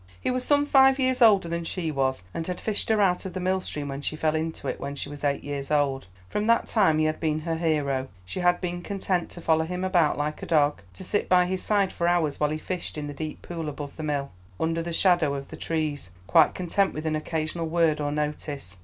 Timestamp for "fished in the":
12.57-13.13